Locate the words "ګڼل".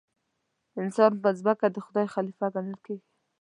2.55-2.77